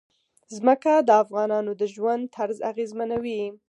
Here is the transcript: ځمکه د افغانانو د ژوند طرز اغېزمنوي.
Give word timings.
ځمکه 0.55 0.93
د 1.07 1.09
افغانانو 1.23 1.71
د 1.79 1.83
ژوند 1.93 2.23
طرز 2.35 2.57
اغېزمنوي. 2.71 3.41